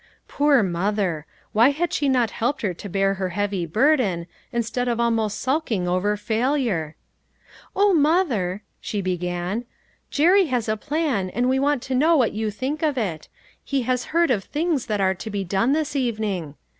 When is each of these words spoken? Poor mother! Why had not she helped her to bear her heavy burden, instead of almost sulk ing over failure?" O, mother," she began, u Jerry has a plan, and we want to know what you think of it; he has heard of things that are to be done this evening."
Poor 0.27 0.63
mother! 0.63 1.27
Why 1.53 1.69
had 1.69 1.91
not 2.01 2.29
she 2.31 2.33
helped 2.35 2.63
her 2.63 2.73
to 2.73 2.89
bear 2.89 3.13
her 3.13 3.29
heavy 3.29 3.67
burden, 3.67 4.25
instead 4.51 4.87
of 4.87 4.99
almost 4.99 5.39
sulk 5.39 5.71
ing 5.71 5.87
over 5.87 6.17
failure?" 6.17 6.95
O, 7.75 7.93
mother," 7.93 8.63
she 8.79 8.99
began, 8.99 9.59
u 9.59 9.65
Jerry 10.09 10.45
has 10.47 10.67
a 10.67 10.75
plan, 10.75 11.29
and 11.29 11.47
we 11.47 11.59
want 11.59 11.83
to 11.83 11.93
know 11.93 12.17
what 12.17 12.31
you 12.33 12.49
think 12.49 12.81
of 12.81 12.97
it; 12.97 13.27
he 13.63 13.83
has 13.83 14.05
heard 14.05 14.31
of 14.31 14.43
things 14.43 14.87
that 14.87 15.01
are 15.01 15.13
to 15.13 15.29
be 15.29 15.43
done 15.43 15.73
this 15.73 15.95
evening." 15.95 16.55